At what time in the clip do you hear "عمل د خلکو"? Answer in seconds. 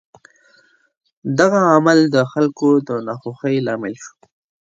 1.73-2.67